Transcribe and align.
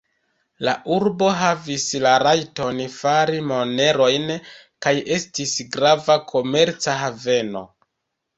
La 0.67 0.71
urbo 0.93 1.27
havis 1.41 1.83
la 2.05 2.13
rajton 2.27 2.79
fari 2.93 3.43
monerojn 3.51 4.25
kaj 4.87 4.95
estis 5.19 5.55
grava 5.77 6.17
komerca 6.33 6.99
haveno. 7.03 7.65